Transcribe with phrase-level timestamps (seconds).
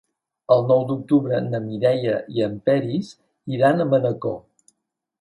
[0.53, 3.15] El nou d'octubre na Mireia i en Peris
[3.59, 4.39] iran a Manacor.